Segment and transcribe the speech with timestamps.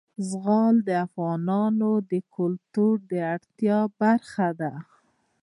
[0.29, 4.73] زغال د افغانانو د ګټورتیا برخه ده.